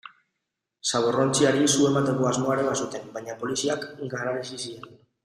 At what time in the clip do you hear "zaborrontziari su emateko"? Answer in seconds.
0.91-2.29